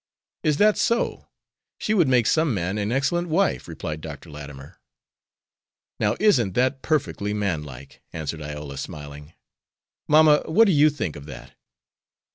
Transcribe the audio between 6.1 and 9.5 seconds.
isn't that perfectly manlike," answered Iola, smiling.